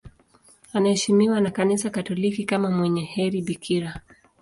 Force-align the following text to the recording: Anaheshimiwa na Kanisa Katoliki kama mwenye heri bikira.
Anaheshimiwa 0.73 1.41
na 1.41 1.51
Kanisa 1.51 1.89
Katoliki 1.89 2.43
kama 2.45 2.71
mwenye 2.71 3.01
heri 3.05 3.41
bikira. 3.41 4.01